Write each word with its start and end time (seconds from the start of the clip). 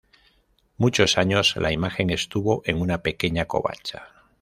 Muchos 0.77 1.19
años 1.19 1.55
la 1.57 1.71
imagen 1.71 2.09
estuvo 2.09 2.63
en 2.65 2.81
una 2.81 3.03
pequeña 3.03 3.45
covacha. 3.45 4.07